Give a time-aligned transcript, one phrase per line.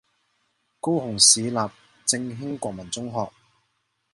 [0.03, 0.05] 高雄
[1.19, 1.55] 市立
[2.07, 3.31] 正興國民中學